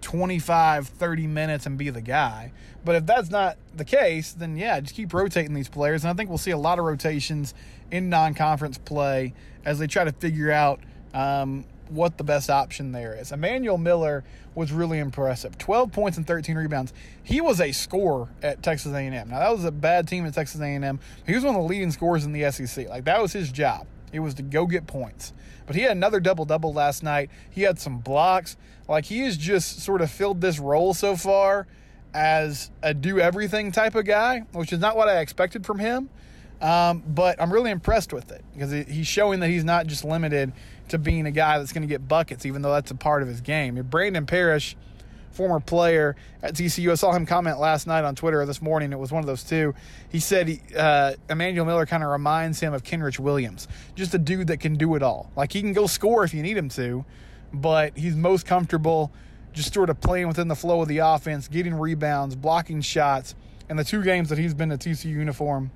25, 0.03 0.87
30 0.87 1.27
minutes 1.27 1.65
and 1.65 1.79
be 1.79 1.89
the 1.89 2.03
guy. 2.03 2.53
But 2.85 2.97
if 2.97 3.07
that's 3.07 3.31
not 3.31 3.57
the 3.75 3.87
case, 3.87 4.33
then 4.33 4.59
yeah, 4.59 4.79
just 4.81 4.95
keep 4.95 5.15
rotating 5.15 5.55
these 5.55 5.71
players. 5.71 6.05
And 6.05 6.11
I 6.11 6.15
think 6.15 6.29
we'll 6.29 6.37
see 6.37 6.51
a 6.51 6.59
lot 6.59 6.79
of 6.79 6.85
rotations 6.85 7.55
in 7.91 8.11
non 8.11 8.35
conference 8.35 8.77
play 8.77 9.33
as 9.65 9.79
they 9.79 9.87
try 9.87 10.05
to 10.05 10.13
figure 10.13 10.51
out 10.51 10.81
um, 11.15 11.65
what 11.89 12.19
the 12.19 12.25
best 12.25 12.51
option 12.51 12.93
there 12.93 13.15
is. 13.15 13.33
Emmanuel 13.33 13.79
Miller 13.79 14.25
was 14.55 14.73
really 14.73 14.99
impressive. 14.99 15.59
12 15.59 15.93
points 15.93 16.17
and 16.17 16.27
13 16.27 16.57
rebounds. 16.57 16.93
He 17.23 17.41
was 17.41 17.61
a 17.61 17.73
scorer 17.73 18.29
at 18.43 18.63
Texas 18.63 18.93
A&M. 18.93 19.13
Now 19.29 19.39
that 19.39 19.51
was 19.51 19.65
a 19.65 19.73
bad 19.73 20.09
team 20.09 20.27
at 20.27 20.35
Texas 20.35 20.61
A&M. 20.61 21.01
He 21.27 21.35
was 21.35 21.45
one 21.45 21.55
of 21.55 21.63
the 21.63 21.69
leading 21.69 21.91
scorers 21.91 22.25
in 22.25 22.33
the 22.33 22.51
SEC. 22.51 22.89
Like 22.89 23.05
that 23.05 23.21
was 23.21 23.33
his 23.33 23.51
job. 23.51 23.87
It 24.13 24.21
was 24.21 24.35
to 24.35 24.43
go 24.43 24.67
get 24.67 24.87
points. 24.87 25.33
But 25.67 25.77
he 25.77 25.83
had 25.83 25.93
another 25.93 26.21
double 26.21 26.45
double 26.45 26.73
last 26.73 27.03
night. 27.03 27.31
He 27.51 27.63
had 27.63 27.79
some 27.79 27.99
blocks. 27.99 28.57
Like 28.89 29.07
he 29.07 29.21
has 29.21 29.37
just 29.37 29.81
sort 29.81 30.01
of 30.01 30.11
filled 30.11 30.41
this 30.41 30.59
role 30.59 30.95
so 30.95 31.17
far 31.17 31.67
as 32.13 32.71
a 32.83 32.95
do 32.95 33.19
everything 33.19 33.73
type 33.73 33.95
of 33.95 34.05
guy, 34.05 34.41
which 34.53 34.73
is 34.73 34.79
not 34.79 34.97
what 34.97 35.09
I 35.09 35.19
expected 35.19 35.67
from 35.67 35.79
him. 35.79 36.09
Um, 36.61 37.03
but 37.07 37.43
I'm 37.43 37.53
really 37.53 37.71
impressed 37.71 38.13
with 38.13 38.31
it 38.31 38.43
because 38.53 38.71
he's 38.71 39.07
showing 39.07 39.41
that 39.41 39.49
he's 39.49 39.65
not 39.65 39.87
just 39.87 40.05
limited 40.05 40.53
to 40.89 40.99
being 40.99 41.27
a 41.27 41.31
guy 41.31 41.59
that's 41.59 41.73
going 41.73 41.83
to 41.83 41.89
get 41.89 42.07
buckets, 42.07 42.47
even 42.47 42.63
though 42.63 42.73
that's 42.73 42.91
a 42.91 42.95
part 42.95 43.23
of 43.23 43.29
his 43.29 43.41
game. 43.41 43.81
Brandon 43.89 44.27
Parrish, 44.27 44.77
former 45.33 45.61
player 45.61 46.17
at 46.43 46.55
TCU, 46.55 46.91
I 46.93 46.95
saw 46.95 47.13
him 47.13 47.27
comment 47.27 47.59
last 47.59 47.87
night 47.87 48.05
on 48.05 48.15
Twitter 48.15 48.43
or 48.43 48.47
this 48.47 48.63
morning. 48.63 48.93
It 48.93 48.99
was 48.99 49.11
one 49.11 49.21
of 49.21 49.27
those 49.27 49.43
two. 49.43 49.75
He 50.11 50.21
said 50.21 50.49
he, 50.49 50.61
uh, 50.77 51.15
Emmanuel 51.29 51.67
Miller 51.67 51.87
kind 51.87 52.03
of 52.03 52.11
reminds 52.11 52.61
him 52.61 52.75
of 52.75 52.83
Kenrich 52.83 53.19
Williams, 53.19 53.67
just 53.95 54.15
a 54.15 54.19
dude 54.19 54.49
that 54.49 54.61
can 54.61 54.77
do 54.77 54.95
it 54.95 55.03
all. 55.03 55.31
Like 55.37 55.53
he 55.53 55.61
can 55.61 55.73
go 55.73 55.87
score 55.87 56.25
if 56.25 56.35
you 56.35 56.43
need 56.43 56.57
him 56.57 56.69
to, 56.71 57.05
but 57.53 57.97
he's 57.97 58.15
most 58.15 58.47
comfortable 58.47 59.13
just 59.55 59.73
sort 59.73 59.89
of 59.89 60.01
playing 60.01 60.29
within 60.29 60.49
the 60.49 60.57
flow 60.57 60.83
of 60.83 60.89
the 60.89 60.99
offense, 60.99 61.49
getting 61.49 61.75
rebounds, 61.75 62.35
blocking 62.35 62.81
shots. 62.81 63.35
And 63.69 63.79
the 63.79 63.85
two 63.85 64.03
games 64.03 64.29
that 64.29 64.39
he's 64.39 64.53
been 64.53 64.73
a 64.73 64.77
TCU 64.77 65.07
uniform, 65.07 65.71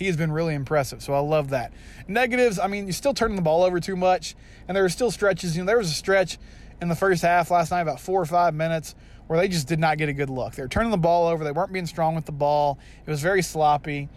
he 0.00 0.06
has 0.06 0.16
been 0.16 0.32
really 0.32 0.54
impressive. 0.54 1.02
So 1.02 1.12
I 1.12 1.18
love 1.18 1.50
that. 1.50 1.72
Negatives, 2.08 2.58
I 2.58 2.68
mean, 2.68 2.86
you're 2.86 2.94
still 2.94 3.12
turning 3.12 3.36
the 3.36 3.42
ball 3.42 3.62
over 3.62 3.78
too 3.78 3.96
much, 3.96 4.34
and 4.66 4.74
there 4.74 4.82
are 4.82 4.88
still 4.88 5.10
stretches. 5.10 5.54
You 5.54 5.62
know, 5.62 5.66
there 5.66 5.76
was 5.76 5.90
a 5.90 5.94
stretch 5.94 6.38
in 6.80 6.88
the 6.88 6.96
first 6.96 7.20
half 7.20 7.50
last 7.50 7.70
night, 7.70 7.82
about 7.82 8.00
four 8.00 8.18
or 8.18 8.24
five 8.24 8.54
minutes, 8.54 8.94
where 9.26 9.38
they 9.38 9.46
just 9.46 9.68
did 9.68 9.78
not 9.78 9.98
get 9.98 10.08
a 10.08 10.14
good 10.14 10.30
look. 10.30 10.54
They 10.54 10.62
were 10.62 10.68
turning 10.68 10.90
the 10.90 10.96
ball 10.96 11.28
over. 11.28 11.44
They 11.44 11.52
weren't 11.52 11.70
being 11.70 11.84
strong 11.84 12.14
with 12.14 12.24
the 12.24 12.32
ball. 12.32 12.78
It 13.06 13.10
was 13.10 13.20
very 13.20 13.42
sloppy. 13.42 14.08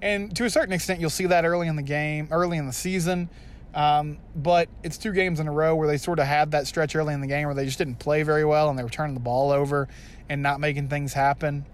And 0.00 0.34
to 0.36 0.44
a 0.44 0.50
certain 0.50 0.72
extent, 0.72 1.00
you'll 1.00 1.10
see 1.10 1.26
that 1.26 1.44
early 1.44 1.66
in 1.66 1.74
the 1.74 1.82
game, 1.82 2.28
early 2.30 2.56
in 2.56 2.68
the 2.68 2.72
season. 2.72 3.28
Um, 3.74 4.18
but 4.36 4.68
it's 4.84 4.96
two 4.96 5.12
games 5.12 5.40
in 5.40 5.48
a 5.48 5.52
row 5.52 5.74
where 5.74 5.88
they 5.88 5.96
sort 5.96 6.20
of 6.20 6.26
had 6.26 6.52
that 6.52 6.68
stretch 6.68 6.94
early 6.94 7.14
in 7.14 7.20
the 7.20 7.26
game 7.26 7.46
where 7.46 7.54
they 7.54 7.64
just 7.64 7.78
didn't 7.78 7.96
play 7.96 8.22
very 8.22 8.44
well 8.44 8.70
and 8.70 8.78
they 8.78 8.84
were 8.84 8.90
turning 8.90 9.14
the 9.14 9.20
ball 9.20 9.50
over 9.50 9.88
and 10.28 10.40
not 10.40 10.60
making 10.60 10.88
things 10.88 11.12
happen. 11.12 11.66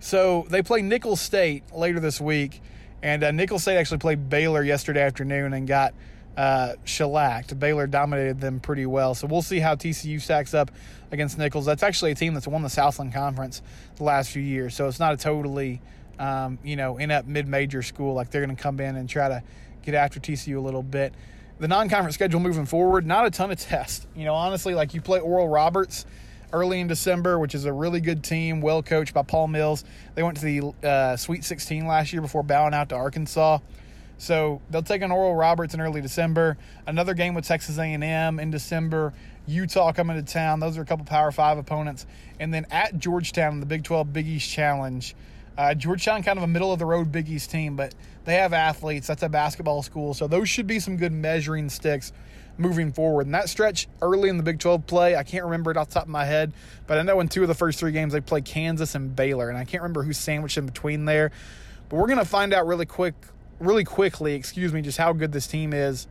So 0.00 0.46
they 0.48 0.62
play 0.62 0.80
Nicholls 0.80 1.20
State 1.20 1.62
later 1.74 2.00
this 2.00 2.20
week, 2.20 2.62
and 3.02 3.22
uh, 3.22 3.30
Nicholls 3.30 3.62
State 3.62 3.76
actually 3.76 3.98
played 3.98 4.30
Baylor 4.30 4.62
yesterday 4.62 5.02
afternoon 5.02 5.52
and 5.52 5.68
got 5.68 5.94
uh, 6.36 6.74
shellacked. 6.84 7.58
Baylor 7.58 7.86
dominated 7.86 8.40
them 8.40 8.60
pretty 8.60 8.86
well. 8.86 9.14
So 9.14 9.26
we'll 9.26 9.42
see 9.42 9.60
how 9.60 9.74
TCU 9.74 10.20
stacks 10.20 10.54
up 10.54 10.70
against 11.12 11.36
Nicholls. 11.36 11.66
That's 11.66 11.82
actually 11.82 12.12
a 12.12 12.14
team 12.14 12.32
that's 12.32 12.48
won 12.48 12.62
the 12.62 12.70
Southland 12.70 13.12
Conference 13.12 13.60
the 13.96 14.04
last 14.04 14.30
few 14.30 14.42
years, 14.42 14.74
so 14.74 14.88
it's 14.88 14.98
not 14.98 15.12
a 15.12 15.16
totally 15.18 15.82
um, 16.18 16.58
you 16.64 16.76
know 16.76 16.96
inept 16.96 17.28
mid-major 17.28 17.82
school 17.82 18.14
like 18.14 18.30
they're 18.30 18.44
going 18.44 18.56
to 18.56 18.62
come 18.62 18.80
in 18.80 18.96
and 18.96 19.08
try 19.08 19.28
to 19.28 19.42
get 19.82 19.94
after 19.94 20.18
TCU 20.18 20.56
a 20.56 20.60
little 20.60 20.82
bit. 20.82 21.14
The 21.58 21.68
non-conference 21.68 22.14
schedule 22.14 22.40
moving 22.40 22.64
forward, 22.64 23.06
not 23.06 23.26
a 23.26 23.30
ton 23.30 23.50
of 23.50 23.58
tests. 23.60 24.06
You 24.16 24.24
know, 24.24 24.34
honestly, 24.34 24.74
like 24.74 24.94
you 24.94 25.02
play 25.02 25.20
Oral 25.20 25.48
Roberts 25.48 26.06
early 26.52 26.80
in 26.80 26.86
December, 26.86 27.38
which 27.38 27.54
is 27.54 27.64
a 27.64 27.72
really 27.72 28.00
good 28.00 28.22
team, 28.22 28.60
well 28.60 28.82
coached 28.82 29.14
by 29.14 29.22
Paul 29.22 29.48
Mills. 29.48 29.84
They 30.14 30.22
went 30.22 30.38
to 30.38 30.44
the 30.44 30.86
uh, 30.86 31.16
Sweet 31.16 31.44
16 31.44 31.86
last 31.86 32.12
year 32.12 32.22
before 32.22 32.42
bowing 32.42 32.74
out 32.74 32.88
to 32.90 32.94
Arkansas. 32.94 33.58
So 34.18 34.60
they'll 34.68 34.82
take 34.82 35.02
on 35.02 35.10
Oral 35.10 35.34
Roberts 35.34 35.72
in 35.72 35.80
early 35.80 36.02
December. 36.02 36.58
Another 36.86 37.14
game 37.14 37.32
with 37.32 37.46
Texas 37.46 37.78
A&M 37.78 38.38
in 38.38 38.50
December. 38.50 39.14
Utah 39.46 39.92
coming 39.92 40.22
to 40.22 40.32
town. 40.32 40.60
Those 40.60 40.76
are 40.76 40.82
a 40.82 40.84
couple 40.84 41.06
Power 41.06 41.32
Five 41.32 41.56
opponents, 41.58 42.06
and 42.38 42.52
then 42.52 42.66
at 42.70 42.98
Georgetown 42.98 43.54
in 43.54 43.60
the 43.60 43.66
Big 43.66 43.82
12 43.82 44.12
Big 44.12 44.26
East 44.26 44.50
Challenge. 44.50 45.14
Uh, 45.56 45.74
Georgetown, 45.74 46.22
kind 46.22 46.38
of 46.38 46.42
a 46.42 46.46
middle 46.46 46.72
of 46.72 46.78
the 46.78 46.86
road 46.86 47.10
Big 47.10 47.28
East 47.28 47.50
team, 47.50 47.76
but 47.76 47.94
they 48.24 48.34
have 48.34 48.52
athletes. 48.52 49.06
That's 49.06 49.22
a 49.22 49.28
basketball 49.28 49.82
school, 49.82 50.14
so 50.14 50.26
those 50.26 50.48
should 50.48 50.66
be 50.66 50.78
some 50.80 50.96
good 50.96 51.12
measuring 51.12 51.68
sticks 51.68 52.12
moving 52.60 52.92
forward. 52.92 53.26
And 53.26 53.34
that 53.34 53.48
stretch 53.48 53.88
early 54.02 54.28
in 54.28 54.36
the 54.36 54.42
Big 54.42 54.58
12 54.58 54.86
play, 54.86 55.16
I 55.16 55.22
can't 55.22 55.44
remember 55.44 55.70
it 55.70 55.76
off 55.76 55.88
the 55.88 55.94
top 55.94 56.02
of 56.04 56.08
my 56.10 56.24
head, 56.24 56.52
but 56.86 56.98
I 56.98 57.02
know 57.02 57.18
in 57.20 57.28
two 57.28 57.42
of 57.42 57.48
the 57.48 57.54
first 57.54 57.78
three 57.78 57.92
games 57.92 58.12
they 58.12 58.20
played 58.20 58.44
Kansas 58.44 58.94
and 58.94 59.16
Baylor, 59.16 59.48
and 59.48 59.56
I 59.56 59.64
can't 59.64 59.82
remember 59.82 60.02
who's 60.02 60.18
sandwiched 60.18 60.58
in 60.58 60.66
between 60.66 61.06
there. 61.06 61.32
But 61.88 61.96
we're 61.96 62.06
going 62.06 62.18
to 62.18 62.24
find 62.24 62.52
out 62.52 62.66
really 62.66 62.86
quick, 62.86 63.14
really 63.58 63.84
quickly, 63.84 64.34
excuse 64.34 64.72
me, 64.72 64.82
just 64.82 64.98
how 64.98 65.12
good 65.12 65.32
this 65.32 65.46
team 65.46 65.72
is 65.72 66.06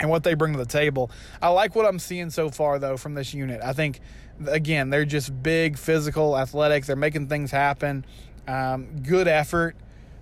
and 0.00 0.10
what 0.10 0.24
they 0.24 0.34
bring 0.34 0.52
to 0.52 0.58
the 0.58 0.64
table. 0.64 1.10
I 1.40 1.48
like 1.48 1.74
what 1.74 1.86
I'm 1.86 1.98
seeing 1.98 2.30
so 2.30 2.48
far, 2.48 2.78
though, 2.78 2.96
from 2.96 3.14
this 3.14 3.34
unit. 3.34 3.60
I 3.62 3.72
think, 3.74 4.00
again, 4.46 4.90
they're 4.90 5.04
just 5.04 5.42
big, 5.42 5.78
physical, 5.78 6.36
athletic. 6.36 6.86
They're 6.86 6.96
making 6.96 7.28
things 7.28 7.50
happen. 7.50 8.04
Um, 8.48 9.02
good 9.02 9.28
effort, 9.28 9.76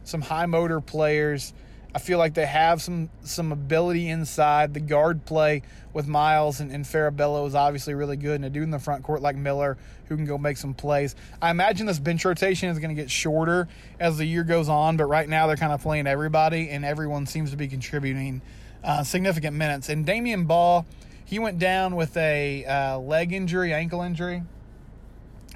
some 0.04 0.20
high 0.20 0.46
motor 0.46 0.80
players. 0.80 1.54
I 1.94 1.98
feel 1.98 2.18
like 2.18 2.34
they 2.34 2.46
have 2.46 2.80
some 2.80 3.10
some 3.22 3.52
ability 3.52 4.08
inside. 4.08 4.72
The 4.72 4.80
guard 4.80 5.26
play 5.26 5.62
with 5.92 6.06
Miles 6.06 6.60
and, 6.60 6.72
and 6.72 6.84
Farabello 6.84 7.46
is 7.46 7.54
obviously 7.54 7.92
really 7.92 8.16
good, 8.16 8.36
and 8.36 8.44
a 8.46 8.50
dude 8.50 8.62
in 8.62 8.70
the 8.70 8.78
front 8.78 9.02
court 9.02 9.20
like 9.20 9.36
Miller 9.36 9.76
who 10.06 10.16
can 10.16 10.24
go 10.24 10.38
make 10.38 10.56
some 10.56 10.72
plays. 10.72 11.14
I 11.40 11.50
imagine 11.50 11.86
this 11.86 11.98
bench 11.98 12.24
rotation 12.24 12.70
is 12.70 12.78
going 12.78 12.94
to 12.94 13.00
get 13.00 13.10
shorter 13.10 13.68
as 14.00 14.16
the 14.16 14.24
year 14.24 14.42
goes 14.42 14.68
on, 14.68 14.96
but 14.96 15.04
right 15.04 15.28
now 15.28 15.46
they're 15.46 15.56
kind 15.56 15.72
of 15.72 15.82
playing 15.82 16.06
everybody, 16.06 16.70
and 16.70 16.84
everyone 16.84 17.26
seems 17.26 17.50
to 17.50 17.56
be 17.56 17.68
contributing 17.68 18.40
uh, 18.82 19.04
significant 19.04 19.56
minutes. 19.56 19.90
And 19.90 20.06
Damion 20.06 20.46
Baugh, 20.46 20.84
he 21.24 21.38
went 21.38 21.58
down 21.58 21.94
with 21.94 22.16
a 22.16 22.64
uh, 22.64 22.98
leg 22.98 23.32
injury, 23.32 23.72
ankle 23.72 24.00
injury 24.00 24.42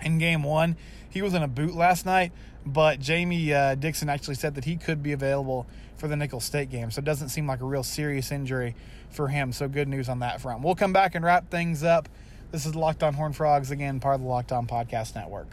in 0.02 0.18
game 0.18 0.42
one. 0.42 0.76
He 1.08 1.22
was 1.22 1.32
in 1.32 1.42
a 1.42 1.48
boot 1.48 1.74
last 1.74 2.04
night, 2.04 2.32
but 2.66 3.00
Jamie 3.00 3.54
uh, 3.54 3.74
Dixon 3.74 4.10
actually 4.10 4.34
said 4.34 4.54
that 4.56 4.64
he 4.64 4.76
could 4.76 5.02
be 5.02 5.12
available 5.12 5.66
for 5.96 6.08
the 6.08 6.16
Nicholls 6.16 6.44
State 6.44 6.70
game. 6.70 6.90
So 6.90 7.00
it 7.00 7.04
doesn't 7.04 7.30
seem 7.30 7.46
like 7.46 7.60
a 7.60 7.64
real 7.64 7.82
serious 7.82 8.30
injury 8.30 8.74
for 9.10 9.28
him. 9.28 9.52
So 9.52 9.68
good 9.68 9.88
news 9.88 10.08
on 10.08 10.20
that 10.20 10.40
front. 10.40 10.62
We'll 10.62 10.74
come 10.74 10.92
back 10.92 11.14
and 11.14 11.24
wrap 11.24 11.50
things 11.50 11.82
up. 11.82 12.08
This 12.52 12.66
is 12.66 12.74
Locked 12.74 13.02
On 13.02 13.14
Horn 13.14 13.32
Frogs, 13.32 13.70
again, 13.70 13.98
part 14.00 14.16
of 14.16 14.20
the 14.22 14.26
Locked 14.28 14.52
On 14.52 14.66
Podcast 14.66 15.14
Network. 15.14 15.48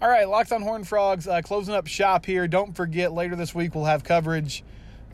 All 0.00 0.08
right, 0.08 0.28
Locked 0.28 0.50
On 0.50 0.62
Horn 0.62 0.82
Frogs, 0.84 1.28
uh, 1.28 1.42
closing 1.42 1.74
up 1.74 1.86
shop 1.86 2.26
here. 2.26 2.48
Don't 2.48 2.74
forget, 2.74 3.12
later 3.12 3.36
this 3.36 3.54
week 3.54 3.74
we'll 3.74 3.84
have 3.84 4.02
coverage 4.02 4.64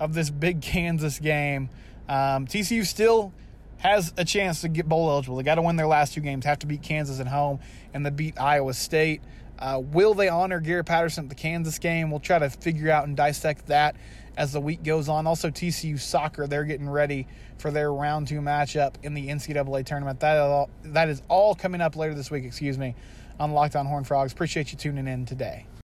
of 0.00 0.14
this 0.14 0.30
big 0.30 0.62
Kansas 0.62 1.18
game. 1.18 1.68
Um, 2.08 2.46
TCU 2.46 2.86
still 2.86 3.32
has 3.78 4.12
a 4.16 4.24
chance 4.24 4.62
to 4.62 4.68
get 4.68 4.88
bowl 4.88 5.10
eligible. 5.10 5.36
They 5.36 5.42
got 5.42 5.56
to 5.56 5.62
win 5.62 5.76
their 5.76 5.86
last 5.86 6.14
two 6.14 6.20
games, 6.20 6.44
have 6.44 6.60
to 6.60 6.66
beat 6.66 6.82
Kansas 6.82 7.20
at 7.20 7.28
home, 7.28 7.60
and 7.92 8.04
then 8.04 8.14
beat 8.14 8.40
Iowa 8.40 8.74
State. 8.74 9.22
Uh, 9.58 9.80
will 9.82 10.14
they 10.14 10.28
honor 10.28 10.60
Garrett 10.60 10.86
Patterson 10.86 11.24
at 11.24 11.28
the 11.28 11.34
Kansas 11.34 11.78
game? 11.78 12.10
We'll 12.10 12.20
try 12.20 12.38
to 12.38 12.50
figure 12.50 12.90
out 12.90 13.06
and 13.06 13.16
dissect 13.16 13.66
that 13.66 13.96
as 14.36 14.52
the 14.52 14.60
week 14.60 14.82
goes 14.82 15.08
on. 15.08 15.26
Also, 15.26 15.50
TCU 15.50 15.98
soccer, 15.98 16.46
they're 16.46 16.64
getting 16.64 16.88
ready 16.88 17.26
for 17.58 17.70
their 17.70 17.92
round 17.92 18.28
two 18.28 18.40
matchup 18.40 18.94
in 19.02 19.14
the 19.14 19.28
NCAA 19.28 19.84
tournament. 19.84 20.20
That 20.20 20.36
is 20.36 20.42
all, 20.42 20.70
that 20.84 21.08
is 21.08 21.22
all 21.28 21.54
coming 21.54 21.80
up 21.80 21.96
later 21.96 22.14
this 22.14 22.30
week, 22.30 22.44
excuse 22.44 22.78
me, 22.78 22.94
on 23.40 23.52
Locked 23.52 23.76
On 23.76 23.86
Horn 23.86 24.04
Frogs. 24.04 24.32
Appreciate 24.32 24.72
you 24.72 24.78
tuning 24.78 25.08
in 25.08 25.26
today. 25.26 25.66